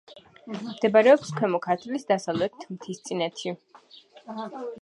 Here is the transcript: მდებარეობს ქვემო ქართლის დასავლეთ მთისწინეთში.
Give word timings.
მდებარეობს 0.69 1.33
ქვემო 1.41 1.59
ქართლის 1.67 2.09
დასავლეთ 2.13 2.67
მთისწინეთში. 2.73 3.57